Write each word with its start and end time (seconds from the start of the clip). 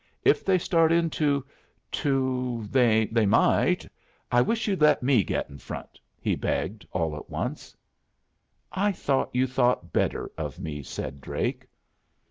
"If 0.23 0.43
they 0.43 0.57
start 0.57 0.91
in 0.91 1.11
to 1.11 1.45
to 1.91 2.65
they 2.71 3.05
might 3.27 3.87
I 4.31 4.41
wish 4.41 4.67
you'd 4.67 4.81
let 4.81 5.03
me 5.03 5.23
get 5.23 5.47
in 5.47 5.59
front," 5.59 5.99
he 6.19 6.33
begged, 6.35 6.87
all 6.91 7.15
at 7.15 7.29
once. 7.29 7.77
"I 8.71 8.93
thought 8.93 9.29
you 9.31 9.45
thought 9.45 9.93
better 9.93 10.31
of 10.39 10.57
me," 10.57 10.81
said 10.81 11.21
Drake. 11.21 11.67